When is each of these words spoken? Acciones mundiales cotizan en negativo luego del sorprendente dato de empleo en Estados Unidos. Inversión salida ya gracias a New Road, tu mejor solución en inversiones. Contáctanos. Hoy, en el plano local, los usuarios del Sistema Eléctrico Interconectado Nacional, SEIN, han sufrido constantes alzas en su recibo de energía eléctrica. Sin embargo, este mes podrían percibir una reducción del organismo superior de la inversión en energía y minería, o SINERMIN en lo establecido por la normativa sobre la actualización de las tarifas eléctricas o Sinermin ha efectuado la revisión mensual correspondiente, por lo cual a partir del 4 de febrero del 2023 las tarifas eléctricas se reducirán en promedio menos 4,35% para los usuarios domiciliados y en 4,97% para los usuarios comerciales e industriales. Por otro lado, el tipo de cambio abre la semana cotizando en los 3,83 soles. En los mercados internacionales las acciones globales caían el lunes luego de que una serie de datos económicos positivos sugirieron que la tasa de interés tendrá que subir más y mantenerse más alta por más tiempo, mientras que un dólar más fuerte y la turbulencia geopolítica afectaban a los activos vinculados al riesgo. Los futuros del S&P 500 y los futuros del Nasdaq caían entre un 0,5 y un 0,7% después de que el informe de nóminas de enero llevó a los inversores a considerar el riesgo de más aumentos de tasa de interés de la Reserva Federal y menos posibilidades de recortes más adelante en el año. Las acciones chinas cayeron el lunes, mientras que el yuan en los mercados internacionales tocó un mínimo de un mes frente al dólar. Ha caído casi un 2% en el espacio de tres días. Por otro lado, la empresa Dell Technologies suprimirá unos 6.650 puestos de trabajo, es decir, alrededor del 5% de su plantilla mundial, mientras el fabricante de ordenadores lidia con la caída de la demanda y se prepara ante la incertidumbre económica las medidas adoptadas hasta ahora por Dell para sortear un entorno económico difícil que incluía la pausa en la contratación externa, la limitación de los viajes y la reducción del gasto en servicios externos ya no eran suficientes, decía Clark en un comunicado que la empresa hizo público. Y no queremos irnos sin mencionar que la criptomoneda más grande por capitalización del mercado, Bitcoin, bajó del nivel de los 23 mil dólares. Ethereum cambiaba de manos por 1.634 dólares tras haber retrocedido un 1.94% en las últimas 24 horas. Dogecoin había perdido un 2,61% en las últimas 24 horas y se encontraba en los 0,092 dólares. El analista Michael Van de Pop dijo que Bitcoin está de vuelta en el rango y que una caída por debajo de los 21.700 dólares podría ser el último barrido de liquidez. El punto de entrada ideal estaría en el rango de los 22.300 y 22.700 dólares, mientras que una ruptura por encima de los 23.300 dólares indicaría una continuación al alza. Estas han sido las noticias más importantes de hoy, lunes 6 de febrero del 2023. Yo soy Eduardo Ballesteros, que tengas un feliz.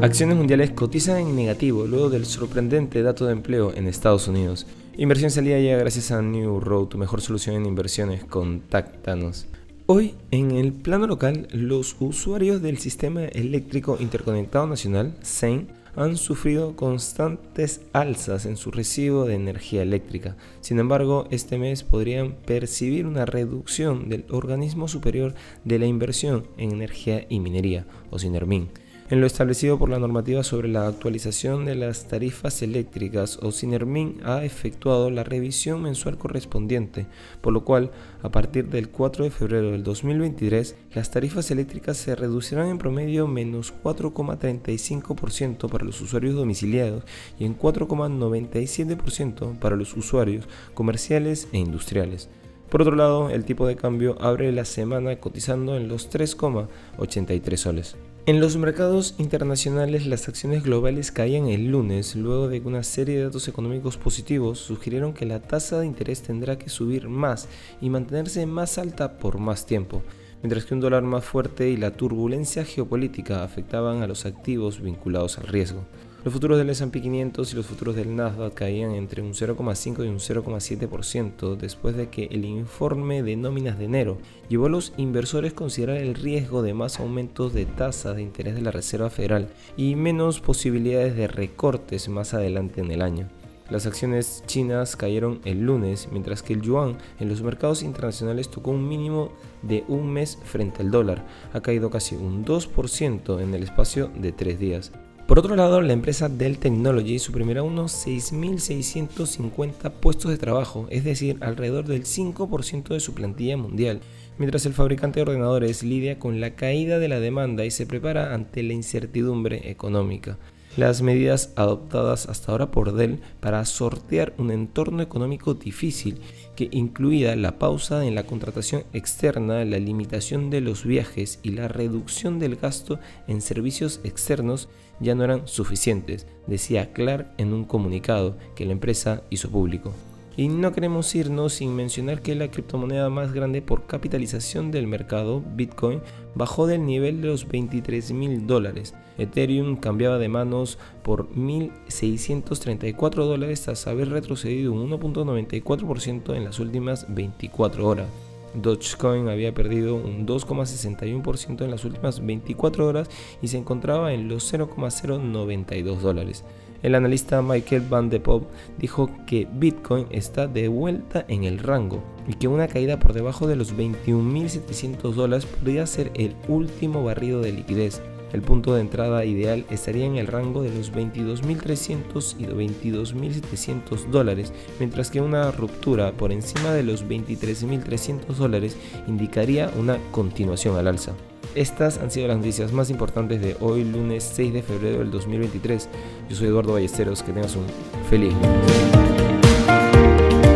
Acciones 0.00 0.36
mundiales 0.36 0.70
cotizan 0.70 1.16
en 1.16 1.34
negativo 1.34 1.84
luego 1.84 2.08
del 2.08 2.24
sorprendente 2.24 3.02
dato 3.02 3.26
de 3.26 3.32
empleo 3.32 3.74
en 3.74 3.88
Estados 3.88 4.28
Unidos. 4.28 4.64
Inversión 4.96 5.32
salida 5.32 5.58
ya 5.58 5.76
gracias 5.76 6.12
a 6.12 6.22
New 6.22 6.60
Road, 6.60 6.86
tu 6.86 6.98
mejor 6.98 7.20
solución 7.20 7.56
en 7.56 7.66
inversiones. 7.66 8.22
Contáctanos. 8.22 9.48
Hoy, 9.86 10.14
en 10.30 10.52
el 10.52 10.72
plano 10.72 11.08
local, 11.08 11.48
los 11.50 11.96
usuarios 11.98 12.62
del 12.62 12.78
Sistema 12.78 13.24
Eléctrico 13.24 13.96
Interconectado 13.98 14.68
Nacional, 14.68 15.16
SEIN, 15.22 15.66
han 15.96 16.16
sufrido 16.16 16.76
constantes 16.76 17.80
alzas 17.92 18.46
en 18.46 18.56
su 18.56 18.70
recibo 18.70 19.24
de 19.24 19.34
energía 19.34 19.82
eléctrica. 19.82 20.36
Sin 20.60 20.78
embargo, 20.78 21.26
este 21.32 21.58
mes 21.58 21.82
podrían 21.82 22.34
percibir 22.46 23.04
una 23.04 23.26
reducción 23.26 24.08
del 24.08 24.26
organismo 24.30 24.86
superior 24.86 25.34
de 25.64 25.80
la 25.80 25.86
inversión 25.86 26.46
en 26.56 26.70
energía 26.70 27.26
y 27.28 27.40
minería, 27.40 27.84
o 28.12 28.20
SINERMIN 28.20 28.68
en 29.10 29.20
lo 29.20 29.26
establecido 29.26 29.78
por 29.78 29.88
la 29.88 29.98
normativa 29.98 30.42
sobre 30.42 30.68
la 30.68 30.86
actualización 30.86 31.64
de 31.64 31.74
las 31.74 32.08
tarifas 32.08 32.60
eléctricas 32.60 33.38
o 33.40 33.52
Sinermin 33.52 34.20
ha 34.22 34.44
efectuado 34.44 35.10
la 35.10 35.24
revisión 35.24 35.82
mensual 35.82 36.18
correspondiente, 36.18 37.06
por 37.40 37.54
lo 37.54 37.64
cual 37.64 37.90
a 38.22 38.28
partir 38.28 38.68
del 38.68 38.90
4 38.90 39.24
de 39.24 39.30
febrero 39.30 39.70
del 39.70 39.82
2023 39.82 40.76
las 40.94 41.10
tarifas 41.10 41.50
eléctricas 41.50 41.96
se 41.96 42.16
reducirán 42.16 42.68
en 42.68 42.76
promedio 42.76 43.26
menos 43.26 43.72
4,35% 43.82 45.70
para 45.70 45.86
los 45.86 46.02
usuarios 46.02 46.34
domiciliados 46.34 47.04
y 47.38 47.46
en 47.46 47.58
4,97% 47.58 49.58
para 49.58 49.76
los 49.76 49.96
usuarios 49.96 50.46
comerciales 50.74 51.48
e 51.52 51.58
industriales. 51.58 52.28
Por 52.68 52.82
otro 52.82 52.94
lado, 52.94 53.30
el 53.30 53.46
tipo 53.46 53.66
de 53.66 53.76
cambio 53.76 54.20
abre 54.20 54.52
la 54.52 54.66
semana 54.66 55.16
cotizando 55.16 55.76
en 55.76 55.88
los 55.88 56.10
3,83 56.10 57.56
soles. 57.56 57.96
En 58.28 58.40
los 58.40 58.58
mercados 58.58 59.14
internacionales 59.16 60.04
las 60.04 60.28
acciones 60.28 60.62
globales 60.62 61.10
caían 61.10 61.48
el 61.48 61.68
lunes 61.68 62.14
luego 62.14 62.48
de 62.48 62.60
que 62.60 62.68
una 62.68 62.82
serie 62.82 63.16
de 63.16 63.24
datos 63.24 63.48
económicos 63.48 63.96
positivos 63.96 64.58
sugirieron 64.58 65.14
que 65.14 65.24
la 65.24 65.40
tasa 65.40 65.80
de 65.80 65.86
interés 65.86 66.20
tendrá 66.20 66.58
que 66.58 66.68
subir 66.68 67.08
más 67.08 67.48
y 67.80 67.88
mantenerse 67.88 68.44
más 68.44 68.76
alta 68.76 69.16
por 69.16 69.38
más 69.38 69.64
tiempo, 69.64 70.02
mientras 70.42 70.66
que 70.66 70.74
un 70.74 70.80
dólar 70.80 71.04
más 71.04 71.24
fuerte 71.24 71.70
y 71.70 71.78
la 71.78 71.96
turbulencia 71.96 72.66
geopolítica 72.66 73.44
afectaban 73.44 74.02
a 74.02 74.06
los 74.06 74.26
activos 74.26 74.82
vinculados 74.82 75.38
al 75.38 75.46
riesgo. 75.46 75.86
Los 76.28 76.34
futuros 76.34 76.58
del 76.58 76.68
S&P 76.68 77.00
500 77.00 77.50
y 77.50 77.56
los 77.56 77.64
futuros 77.64 77.96
del 77.96 78.14
Nasdaq 78.14 78.52
caían 78.52 78.90
entre 78.90 79.22
un 79.22 79.32
0,5 79.32 80.04
y 80.04 80.08
un 80.08 80.18
0,7% 80.18 81.56
después 81.56 81.96
de 81.96 82.10
que 82.10 82.24
el 82.24 82.44
informe 82.44 83.22
de 83.22 83.34
nóminas 83.34 83.78
de 83.78 83.86
enero 83.86 84.18
llevó 84.50 84.66
a 84.66 84.68
los 84.68 84.92
inversores 84.98 85.52
a 85.52 85.56
considerar 85.56 85.96
el 85.96 86.14
riesgo 86.14 86.60
de 86.60 86.74
más 86.74 87.00
aumentos 87.00 87.54
de 87.54 87.64
tasa 87.64 88.12
de 88.12 88.20
interés 88.20 88.54
de 88.56 88.60
la 88.60 88.70
Reserva 88.70 89.08
Federal 89.08 89.48
y 89.78 89.94
menos 89.94 90.40
posibilidades 90.40 91.16
de 91.16 91.28
recortes 91.28 92.10
más 92.10 92.34
adelante 92.34 92.82
en 92.82 92.90
el 92.90 93.00
año. 93.00 93.30
Las 93.70 93.86
acciones 93.86 94.44
chinas 94.46 94.96
cayeron 94.96 95.40
el 95.46 95.62
lunes, 95.62 96.10
mientras 96.12 96.42
que 96.42 96.52
el 96.52 96.60
yuan 96.60 96.98
en 97.20 97.30
los 97.30 97.40
mercados 97.40 97.82
internacionales 97.82 98.50
tocó 98.50 98.72
un 98.72 98.86
mínimo 98.86 99.32
de 99.62 99.82
un 99.88 100.12
mes 100.12 100.38
frente 100.44 100.82
al 100.82 100.90
dólar. 100.90 101.24
Ha 101.54 101.62
caído 101.62 101.88
casi 101.88 102.16
un 102.16 102.44
2% 102.44 103.40
en 103.40 103.54
el 103.54 103.62
espacio 103.62 104.10
de 104.14 104.32
tres 104.32 104.58
días. 104.58 104.92
Por 105.28 105.38
otro 105.38 105.56
lado, 105.56 105.82
la 105.82 105.92
empresa 105.92 106.30
Dell 106.30 106.56
Technologies 106.56 107.20
suprimirá 107.20 107.62
unos 107.62 107.92
6.650 108.06 109.90
puestos 109.90 110.30
de 110.30 110.38
trabajo, 110.38 110.86
es 110.88 111.04
decir, 111.04 111.36
alrededor 111.42 111.84
del 111.84 112.04
5% 112.04 112.88
de 112.88 113.00
su 113.00 113.12
plantilla 113.12 113.58
mundial, 113.58 114.00
mientras 114.38 114.64
el 114.64 114.72
fabricante 114.72 115.20
de 115.20 115.24
ordenadores 115.30 115.82
lidia 115.82 116.18
con 116.18 116.40
la 116.40 116.56
caída 116.56 116.98
de 116.98 117.08
la 117.08 117.20
demanda 117.20 117.66
y 117.66 117.70
se 117.70 117.84
prepara 117.84 118.32
ante 118.32 118.62
la 118.62 118.72
incertidumbre 118.72 119.70
económica 119.70 120.38
las 120.78 121.02
medidas 121.02 121.52
adoptadas 121.56 122.28
hasta 122.28 122.52
ahora 122.52 122.70
por 122.70 122.92
Dell 122.92 123.18
para 123.40 123.64
sortear 123.64 124.32
un 124.38 124.52
entorno 124.52 125.02
económico 125.02 125.54
difícil 125.54 126.20
que 126.54 126.68
incluía 126.70 127.34
la 127.34 127.58
pausa 127.58 128.06
en 128.06 128.14
la 128.14 128.22
contratación 128.22 128.84
externa, 128.92 129.64
la 129.64 129.80
limitación 129.80 130.50
de 130.50 130.60
los 130.60 130.84
viajes 130.84 131.40
y 131.42 131.50
la 131.50 131.66
reducción 131.66 132.38
del 132.38 132.54
gasto 132.54 133.00
en 133.26 133.40
servicios 133.40 133.98
externos 134.04 134.68
ya 135.00 135.16
no 135.16 135.24
eran 135.24 135.48
suficientes, 135.48 136.28
decía 136.46 136.92
Clark 136.92 137.26
en 137.38 137.52
un 137.52 137.64
comunicado 137.64 138.36
que 138.54 138.64
la 138.64 138.72
empresa 138.72 139.24
hizo 139.30 139.50
público. 139.50 139.92
Y 140.38 140.46
no 140.46 140.70
queremos 140.70 141.12
irnos 141.16 141.54
sin 141.54 141.74
mencionar 141.74 142.22
que 142.22 142.36
la 142.36 142.48
criptomoneda 142.48 143.10
más 143.10 143.32
grande 143.32 143.60
por 143.60 143.86
capitalización 143.86 144.70
del 144.70 144.86
mercado, 144.86 145.42
Bitcoin, 145.56 146.00
bajó 146.36 146.68
del 146.68 146.86
nivel 146.86 147.20
de 147.20 147.26
los 147.26 147.48
23 147.48 148.12
mil 148.12 148.46
dólares. 148.46 148.94
Ethereum 149.18 149.74
cambiaba 149.74 150.18
de 150.18 150.28
manos 150.28 150.78
por 151.02 151.28
1.634 151.30 153.10
dólares 153.24 153.62
tras 153.62 153.88
haber 153.88 154.10
retrocedido 154.10 154.72
un 154.72 154.88
1.94% 154.88 156.36
en 156.36 156.44
las 156.44 156.60
últimas 156.60 157.12
24 157.12 157.84
horas. 157.84 158.06
Dogecoin 158.54 159.28
había 159.28 159.52
perdido 159.52 159.96
un 159.96 160.24
2,61% 160.24 161.64
en 161.64 161.70
las 161.72 161.84
últimas 161.84 162.24
24 162.24 162.86
horas 162.86 163.10
y 163.42 163.48
se 163.48 163.58
encontraba 163.58 164.12
en 164.12 164.28
los 164.28 164.44
0,092 164.44 166.00
dólares. 166.00 166.44
El 166.82 166.94
analista 166.94 167.42
Michael 167.42 167.82
Van 167.88 168.08
de 168.08 168.20
Pop 168.20 168.44
dijo 168.78 169.10
que 169.26 169.48
Bitcoin 169.52 170.06
está 170.10 170.46
de 170.46 170.68
vuelta 170.68 171.24
en 171.28 171.44
el 171.44 171.58
rango 171.58 172.02
y 172.28 172.34
que 172.34 172.46
una 172.46 172.68
caída 172.68 173.00
por 173.00 173.14
debajo 173.14 173.48
de 173.48 173.56
los 173.56 173.74
21.700 173.74 175.12
dólares 175.12 175.46
podría 175.46 175.86
ser 175.86 176.12
el 176.14 176.36
último 176.46 177.02
barrido 177.02 177.40
de 177.40 177.52
liquidez. 177.52 178.00
El 178.32 178.42
punto 178.42 178.74
de 178.74 178.82
entrada 178.82 179.24
ideal 179.24 179.64
estaría 179.70 180.04
en 180.04 180.16
el 180.16 180.26
rango 180.26 180.62
de 180.62 180.72
los 180.72 180.92
22.300 180.92 182.36
y 182.38 182.44
22.700 182.44 184.10
dólares, 184.10 184.52
mientras 184.78 185.10
que 185.10 185.22
una 185.22 185.50
ruptura 185.50 186.12
por 186.12 186.30
encima 186.30 186.72
de 186.72 186.82
los 186.82 187.06
23.300 187.06 188.26
dólares 188.34 188.76
indicaría 189.06 189.72
una 189.78 189.98
continuación 190.12 190.76
al 190.76 190.88
alza. 190.88 191.14
Estas 191.58 191.98
han 191.98 192.12
sido 192.12 192.28
las 192.28 192.36
noticias 192.36 192.70
más 192.70 192.88
importantes 192.88 193.40
de 193.40 193.56
hoy, 193.58 193.82
lunes 193.82 194.22
6 194.32 194.52
de 194.52 194.62
febrero 194.62 195.00
del 195.00 195.10
2023. 195.10 195.88
Yo 196.30 196.36
soy 196.36 196.46
Eduardo 196.46 196.74
Ballesteros, 196.74 197.24
que 197.24 197.32
tengas 197.32 197.56
un 197.56 197.64
feliz. 198.08 198.32